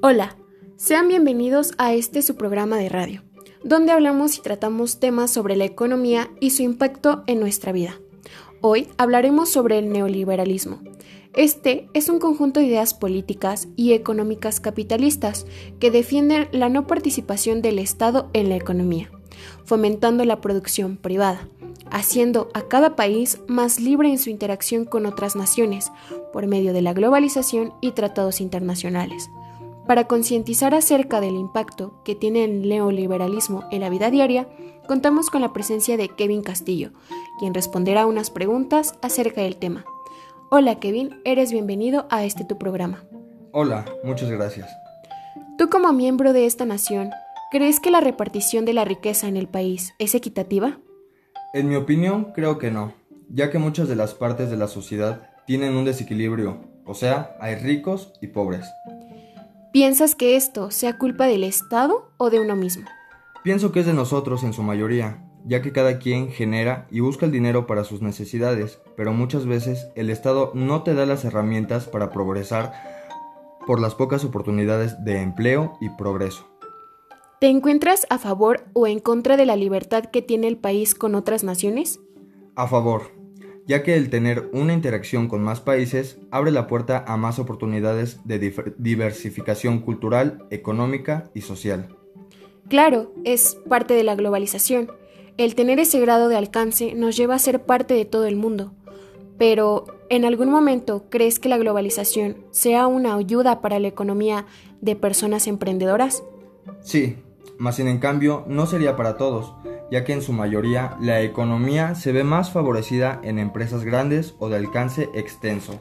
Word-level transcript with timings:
Hola, 0.00 0.36
sean 0.76 1.08
bienvenidos 1.08 1.72
a 1.76 1.92
este 1.92 2.22
su 2.22 2.36
programa 2.36 2.76
de 2.76 2.88
radio, 2.88 3.24
donde 3.64 3.90
hablamos 3.90 4.38
y 4.38 4.42
tratamos 4.42 5.00
temas 5.00 5.32
sobre 5.32 5.56
la 5.56 5.64
economía 5.64 6.30
y 6.38 6.50
su 6.50 6.62
impacto 6.62 7.24
en 7.26 7.40
nuestra 7.40 7.72
vida. 7.72 7.98
Hoy 8.60 8.86
hablaremos 8.96 9.48
sobre 9.48 9.76
el 9.78 9.90
neoliberalismo. 9.90 10.78
Este 11.34 11.88
es 11.94 12.08
un 12.08 12.20
conjunto 12.20 12.60
de 12.60 12.66
ideas 12.66 12.94
políticas 12.94 13.66
y 13.74 13.92
económicas 13.92 14.60
capitalistas 14.60 15.46
que 15.80 15.90
defienden 15.90 16.46
la 16.52 16.68
no 16.68 16.86
participación 16.86 17.60
del 17.60 17.80
Estado 17.80 18.30
en 18.34 18.50
la 18.50 18.56
economía, 18.56 19.10
fomentando 19.64 20.24
la 20.24 20.40
producción 20.40 20.96
privada, 20.96 21.48
haciendo 21.90 22.50
a 22.54 22.68
cada 22.68 22.94
país 22.94 23.40
más 23.48 23.80
libre 23.80 24.10
en 24.10 24.18
su 24.18 24.30
interacción 24.30 24.84
con 24.84 25.06
otras 25.06 25.34
naciones 25.34 25.90
por 26.32 26.46
medio 26.46 26.72
de 26.72 26.82
la 26.82 26.92
globalización 26.92 27.74
y 27.80 27.90
tratados 27.90 28.40
internacionales. 28.40 29.28
Para 29.88 30.04
concientizar 30.04 30.74
acerca 30.74 31.18
del 31.18 31.34
impacto 31.36 32.02
que 32.04 32.14
tiene 32.14 32.44
el 32.44 32.68
neoliberalismo 32.68 33.64
en 33.70 33.80
la 33.80 33.88
vida 33.88 34.10
diaria, 34.10 34.46
contamos 34.86 35.30
con 35.30 35.40
la 35.40 35.54
presencia 35.54 35.96
de 35.96 36.10
Kevin 36.10 36.42
Castillo, 36.42 36.90
quien 37.38 37.54
responderá 37.54 38.04
unas 38.04 38.28
preguntas 38.30 38.92
acerca 39.00 39.40
del 39.40 39.56
tema. 39.56 39.86
Hola 40.50 40.78
Kevin, 40.78 41.22
eres 41.24 41.52
bienvenido 41.52 42.06
a 42.10 42.26
este 42.26 42.44
tu 42.44 42.58
programa. 42.58 43.02
Hola, 43.50 43.86
muchas 44.04 44.30
gracias. 44.30 44.68
Tú 45.56 45.70
como 45.70 45.90
miembro 45.94 46.34
de 46.34 46.44
esta 46.44 46.66
nación, 46.66 47.08
¿crees 47.50 47.80
que 47.80 47.90
la 47.90 48.02
repartición 48.02 48.66
de 48.66 48.74
la 48.74 48.84
riqueza 48.84 49.26
en 49.26 49.38
el 49.38 49.48
país 49.48 49.94
es 49.98 50.14
equitativa? 50.14 50.80
En 51.54 51.66
mi 51.66 51.76
opinión, 51.76 52.32
creo 52.34 52.58
que 52.58 52.70
no, 52.70 52.92
ya 53.30 53.50
que 53.50 53.58
muchas 53.58 53.88
de 53.88 53.96
las 53.96 54.12
partes 54.12 54.50
de 54.50 54.58
la 54.58 54.68
sociedad 54.68 55.30
tienen 55.46 55.74
un 55.78 55.86
desequilibrio, 55.86 56.58
o 56.84 56.92
sea, 56.92 57.38
hay 57.40 57.54
ricos 57.54 58.12
y 58.20 58.26
pobres. 58.26 58.66
¿Piensas 59.72 60.14
que 60.14 60.34
esto 60.34 60.70
sea 60.70 60.96
culpa 60.96 61.26
del 61.26 61.44
Estado 61.44 62.10
o 62.16 62.30
de 62.30 62.40
uno 62.40 62.56
mismo? 62.56 62.88
Pienso 63.44 63.70
que 63.70 63.80
es 63.80 63.86
de 63.86 63.92
nosotros 63.92 64.42
en 64.42 64.54
su 64.54 64.62
mayoría, 64.62 65.22
ya 65.44 65.60
que 65.60 65.72
cada 65.72 65.98
quien 65.98 66.30
genera 66.30 66.86
y 66.90 67.00
busca 67.00 67.26
el 67.26 67.32
dinero 67.32 67.66
para 67.66 67.84
sus 67.84 68.00
necesidades, 68.00 68.80
pero 68.96 69.12
muchas 69.12 69.44
veces 69.44 69.88
el 69.94 70.08
Estado 70.08 70.52
no 70.54 70.84
te 70.84 70.94
da 70.94 71.04
las 71.04 71.26
herramientas 71.26 71.84
para 71.84 72.10
progresar 72.10 72.72
por 73.66 73.78
las 73.78 73.94
pocas 73.94 74.24
oportunidades 74.24 75.04
de 75.04 75.20
empleo 75.20 75.76
y 75.82 75.90
progreso. 75.90 76.48
¿Te 77.38 77.48
encuentras 77.48 78.06
a 78.08 78.16
favor 78.16 78.64
o 78.72 78.86
en 78.86 79.00
contra 79.00 79.36
de 79.36 79.44
la 79.44 79.54
libertad 79.54 80.06
que 80.06 80.22
tiene 80.22 80.48
el 80.48 80.56
país 80.56 80.94
con 80.94 81.14
otras 81.14 81.44
naciones? 81.44 82.00
A 82.56 82.66
favor, 82.66 83.12
ya 83.68 83.82
que 83.82 83.94
el 83.94 84.08
tener 84.08 84.48
una 84.52 84.72
interacción 84.72 85.28
con 85.28 85.42
más 85.42 85.60
países 85.60 86.18
abre 86.30 86.50
la 86.50 86.66
puerta 86.66 87.04
a 87.06 87.18
más 87.18 87.38
oportunidades 87.38 88.18
de 88.24 88.38
diversificación 88.78 89.80
cultural, 89.80 90.46
económica 90.50 91.30
y 91.34 91.42
social. 91.42 91.94
Claro, 92.68 93.12
es 93.24 93.58
parte 93.68 93.92
de 93.92 94.04
la 94.04 94.14
globalización. 94.14 94.90
El 95.36 95.54
tener 95.54 95.78
ese 95.78 96.00
grado 96.00 96.28
de 96.28 96.36
alcance 96.36 96.94
nos 96.94 97.16
lleva 97.16 97.34
a 97.34 97.38
ser 97.38 97.62
parte 97.62 97.92
de 97.92 98.06
todo 98.06 98.24
el 98.24 98.36
mundo. 98.36 98.72
Pero, 99.36 99.84
¿en 100.08 100.24
algún 100.24 100.50
momento 100.50 101.04
crees 101.10 101.38
que 101.38 101.50
la 101.50 101.58
globalización 101.58 102.38
sea 102.50 102.86
una 102.86 103.14
ayuda 103.14 103.60
para 103.60 103.78
la 103.78 103.88
economía 103.88 104.46
de 104.80 104.96
personas 104.96 105.46
emprendedoras? 105.46 106.24
Sí, 106.80 107.16
mas 107.58 107.76
sin 107.76 107.86
en 107.86 107.98
cambio 107.98 108.44
no 108.48 108.66
sería 108.66 108.96
para 108.96 109.16
todos, 109.16 109.54
ya 109.90 110.04
que 110.04 110.12
en 110.12 110.22
su 110.22 110.32
mayoría 110.32 110.96
la 111.00 111.20
economía 111.22 111.94
se 111.94 112.12
ve 112.12 112.24
más 112.24 112.50
favorecida 112.50 113.20
en 113.22 113.38
empresas 113.38 113.84
grandes 113.84 114.34
o 114.38 114.48
de 114.48 114.56
alcance 114.56 115.08
extenso, 115.14 115.80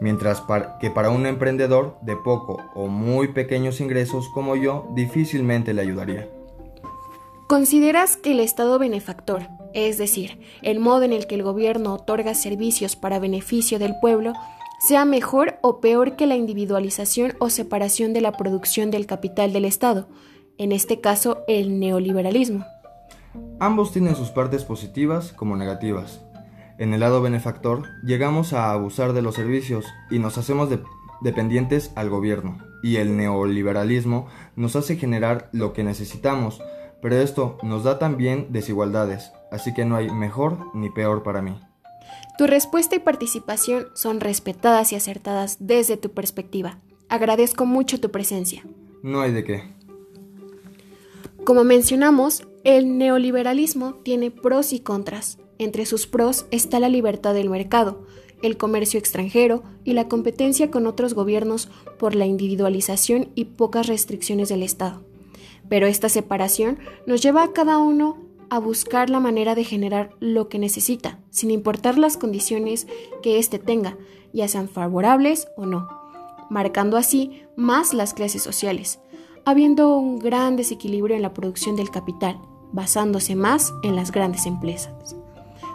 mientras 0.00 0.42
que 0.80 0.90
para 0.90 1.10
un 1.10 1.26
emprendedor 1.26 1.96
de 2.02 2.16
poco 2.16 2.60
o 2.74 2.88
muy 2.88 3.28
pequeños 3.28 3.80
ingresos 3.80 4.28
como 4.28 4.56
yo 4.56 4.88
difícilmente 4.94 5.74
le 5.74 5.82
ayudaría. 5.82 6.28
¿Consideras 7.48 8.16
que 8.16 8.32
el 8.32 8.40
Estado 8.40 8.78
benefactor, 8.78 9.42
es 9.74 9.98
decir, 9.98 10.40
el 10.62 10.80
modo 10.80 11.02
en 11.02 11.12
el 11.12 11.26
que 11.26 11.34
el 11.34 11.42
gobierno 11.42 11.94
otorga 11.94 12.34
servicios 12.34 12.96
para 12.96 13.18
beneficio 13.18 13.78
del 13.78 13.94
pueblo, 14.00 14.32
sea 14.80 15.04
mejor 15.04 15.58
o 15.60 15.80
peor 15.80 16.16
que 16.16 16.26
la 16.26 16.34
individualización 16.34 17.34
o 17.38 17.50
separación 17.50 18.12
de 18.12 18.20
la 18.20 18.32
producción 18.32 18.90
del 18.90 19.06
capital 19.06 19.52
del 19.52 19.64
Estado, 19.64 20.08
en 20.58 20.72
este 20.72 21.00
caso 21.00 21.44
el 21.46 21.78
neoliberalismo? 21.78 22.64
Ambos 23.62 23.92
tienen 23.92 24.16
sus 24.16 24.30
partes 24.30 24.64
positivas 24.64 25.32
como 25.32 25.54
negativas. 25.54 26.20
En 26.78 26.92
el 26.94 26.98
lado 26.98 27.22
benefactor, 27.22 27.84
llegamos 28.02 28.52
a 28.54 28.72
abusar 28.72 29.12
de 29.12 29.22
los 29.22 29.36
servicios 29.36 29.84
y 30.10 30.18
nos 30.18 30.36
hacemos 30.36 30.68
dependientes 31.20 31.92
al 31.94 32.10
gobierno, 32.10 32.58
y 32.82 32.96
el 32.96 33.16
neoliberalismo 33.16 34.26
nos 34.56 34.74
hace 34.74 34.96
generar 34.96 35.48
lo 35.52 35.72
que 35.74 35.84
necesitamos, 35.84 36.60
pero 37.00 37.14
esto 37.18 37.56
nos 37.62 37.84
da 37.84 38.00
también 38.00 38.48
desigualdades, 38.50 39.30
así 39.52 39.72
que 39.72 39.84
no 39.84 39.94
hay 39.94 40.10
mejor 40.10 40.74
ni 40.74 40.90
peor 40.90 41.22
para 41.22 41.40
mí. 41.40 41.56
Tu 42.38 42.48
respuesta 42.48 42.96
y 42.96 42.98
participación 42.98 43.86
son 43.94 44.18
respetadas 44.18 44.92
y 44.92 44.96
acertadas 44.96 45.58
desde 45.60 45.96
tu 45.96 46.10
perspectiva. 46.10 46.78
Agradezco 47.08 47.64
mucho 47.64 48.00
tu 48.00 48.10
presencia. 48.10 48.64
No 49.04 49.20
hay 49.20 49.30
de 49.30 49.44
qué. 49.44 49.72
Como 51.44 51.62
mencionamos, 51.62 52.44
el 52.64 52.96
neoliberalismo 52.96 53.94
tiene 53.94 54.30
pros 54.30 54.72
y 54.72 54.80
contras. 54.80 55.38
Entre 55.58 55.84
sus 55.84 56.06
pros 56.06 56.46
está 56.50 56.78
la 56.78 56.88
libertad 56.88 57.34
del 57.34 57.50
mercado, 57.50 58.06
el 58.42 58.56
comercio 58.56 58.98
extranjero 58.98 59.62
y 59.84 59.94
la 59.94 60.08
competencia 60.08 60.70
con 60.70 60.86
otros 60.86 61.14
gobiernos 61.14 61.68
por 61.98 62.14
la 62.14 62.26
individualización 62.26 63.30
y 63.34 63.46
pocas 63.46 63.86
restricciones 63.86 64.48
del 64.48 64.62
Estado. 64.62 65.02
Pero 65.68 65.86
esta 65.86 66.08
separación 66.08 66.78
nos 67.06 67.20
lleva 67.22 67.42
a 67.44 67.52
cada 67.52 67.78
uno 67.78 68.18
a 68.48 68.58
buscar 68.58 69.10
la 69.10 69.18
manera 69.18 69.54
de 69.54 69.64
generar 69.64 70.10
lo 70.20 70.48
que 70.48 70.58
necesita, 70.58 71.18
sin 71.30 71.50
importar 71.50 71.98
las 71.98 72.16
condiciones 72.16 72.86
que 73.22 73.38
éste 73.38 73.58
tenga, 73.58 73.96
ya 74.32 74.46
sean 74.46 74.68
favorables 74.68 75.48
o 75.56 75.66
no, 75.66 75.88
marcando 76.50 76.96
así 76.96 77.42
más 77.56 77.94
las 77.94 78.12
clases 78.12 78.42
sociales, 78.42 79.00
habiendo 79.44 79.96
un 79.96 80.18
gran 80.18 80.56
desequilibrio 80.56 81.16
en 81.16 81.22
la 81.22 81.32
producción 81.32 81.76
del 81.76 81.90
capital, 81.90 82.38
basándose 82.72 83.36
más 83.36 83.72
en 83.82 83.96
las 83.96 84.12
grandes 84.12 84.46
empresas. 84.46 85.16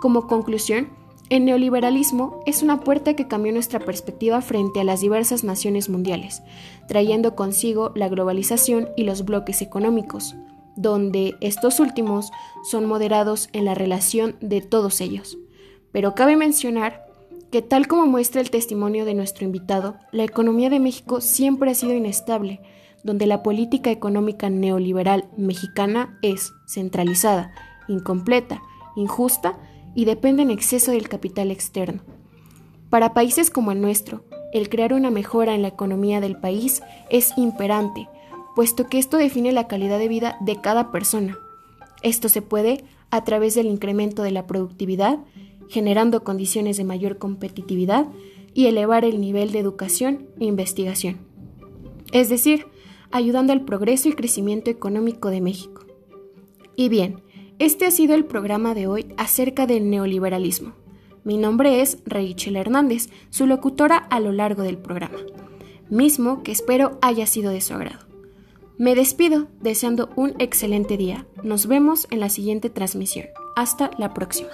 Como 0.00 0.26
conclusión, 0.26 0.88
el 1.30 1.44
neoliberalismo 1.44 2.42
es 2.44 2.62
una 2.62 2.80
puerta 2.80 3.14
que 3.14 3.28
cambió 3.28 3.52
nuestra 3.52 3.78
perspectiva 3.78 4.40
frente 4.40 4.80
a 4.80 4.84
las 4.84 5.00
diversas 5.00 5.44
naciones 5.44 5.88
mundiales, 5.88 6.42
trayendo 6.88 7.36
consigo 7.36 7.92
la 7.94 8.08
globalización 8.08 8.88
y 8.96 9.04
los 9.04 9.24
bloques 9.24 9.62
económicos, 9.62 10.34
donde 10.74 11.36
estos 11.40 11.78
últimos 11.78 12.32
son 12.68 12.86
moderados 12.86 13.48
en 13.52 13.64
la 13.64 13.74
relación 13.74 14.36
de 14.40 14.60
todos 14.60 15.00
ellos. 15.00 15.38
Pero 15.92 16.16
cabe 16.16 16.36
mencionar 16.36 17.06
que 17.52 17.62
tal 17.62 17.86
como 17.86 18.06
muestra 18.06 18.40
el 18.40 18.50
testimonio 18.50 19.04
de 19.04 19.14
nuestro 19.14 19.44
invitado, 19.44 19.96
la 20.10 20.24
economía 20.24 20.70
de 20.70 20.80
México 20.80 21.20
siempre 21.20 21.70
ha 21.70 21.74
sido 21.74 21.94
inestable, 21.94 22.60
donde 23.04 23.26
la 23.26 23.42
política 23.42 23.90
económica 23.90 24.50
neoliberal 24.50 25.28
mexicana 25.36 26.18
es 26.22 26.52
centralizada, 26.66 27.52
incompleta, 27.88 28.62
injusta 28.96 29.58
y 29.94 30.04
depende 30.04 30.42
en 30.42 30.50
exceso 30.50 30.92
del 30.92 31.08
capital 31.08 31.50
externo. 31.50 32.02
Para 32.90 33.14
países 33.14 33.50
como 33.50 33.72
el 33.72 33.80
nuestro, 33.80 34.24
el 34.52 34.68
crear 34.68 34.92
una 34.92 35.10
mejora 35.10 35.54
en 35.54 35.62
la 35.62 35.68
economía 35.68 36.20
del 36.20 36.36
país 36.36 36.82
es 37.08 37.32
imperante, 37.36 38.08
puesto 38.54 38.86
que 38.86 38.98
esto 38.98 39.16
define 39.16 39.52
la 39.52 39.68
calidad 39.68 39.98
de 39.98 40.08
vida 40.08 40.36
de 40.40 40.60
cada 40.60 40.90
persona. 40.90 41.38
Esto 42.02 42.28
se 42.28 42.42
puede 42.42 42.84
a 43.10 43.24
través 43.24 43.54
del 43.54 43.66
incremento 43.66 44.22
de 44.22 44.32
la 44.32 44.46
productividad, 44.46 45.18
generando 45.68 46.24
condiciones 46.24 46.76
de 46.76 46.84
mayor 46.84 47.18
competitividad 47.18 48.08
y 48.54 48.66
elevar 48.66 49.04
el 49.04 49.20
nivel 49.20 49.52
de 49.52 49.60
educación 49.60 50.26
e 50.40 50.46
investigación. 50.46 51.18
Es 52.12 52.28
decir, 52.28 52.66
ayudando 53.10 53.52
al 53.52 53.64
progreso 53.64 54.08
y 54.08 54.12
crecimiento 54.12 54.70
económico 54.70 55.30
de 55.30 55.40
México. 55.40 55.84
Y 56.76 56.88
bien, 56.88 57.22
este 57.58 57.86
ha 57.86 57.90
sido 57.90 58.14
el 58.14 58.24
programa 58.24 58.74
de 58.74 58.86
hoy 58.86 59.12
acerca 59.16 59.66
del 59.66 59.90
neoliberalismo. 59.90 60.72
Mi 61.24 61.36
nombre 61.36 61.82
es 61.82 61.98
Rachel 62.06 62.56
Hernández, 62.56 63.10
su 63.28 63.46
locutora 63.46 63.96
a 63.96 64.20
lo 64.20 64.32
largo 64.32 64.62
del 64.62 64.78
programa, 64.78 65.18
mismo 65.90 66.42
que 66.42 66.52
espero 66.52 66.98
haya 67.02 67.26
sido 67.26 67.50
de 67.50 67.60
su 67.60 67.74
agrado. 67.74 68.06
Me 68.78 68.94
despido 68.94 69.48
deseando 69.60 70.08
un 70.16 70.34
excelente 70.38 70.96
día. 70.96 71.26
Nos 71.42 71.66
vemos 71.66 72.08
en 72.10 72.20
la 72.20 72.30
siguiente 72.30 72.70
transmisión. 72.70 73.26
Hasta 73.54 73.90
la 73.98 74.14
próxima. 74.14 74.48